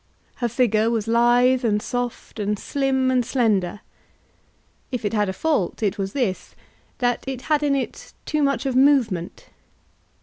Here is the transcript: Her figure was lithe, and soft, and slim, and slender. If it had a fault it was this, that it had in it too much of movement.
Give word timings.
Her 0.37 0.47
figure 0.47 0.89
was 0.89 1.07
lithe, 1.07 1.63
and 1.63 1.79
soft, 1.79 2.39
and 2.39 2.57
slim, 2.57 3.11
and 3.11 3.23
slender. 3.23 3.81
If 4.91 5.05
it 5.05 5.13
had 5.13 5.29
a 5.29 5.31
fault 5.31 5.83
it 5.83 5.99
was 5.99 6.13
this, 6.13 6.55
that 6.97 7.23
it 7.27 7.43
had 7.53 7.61
in 7.61 7.75
it 7.75 8.13
too 8.25 8.41
much 8.41 8.65
of 8.65 8.75
movement. 8.75 9.49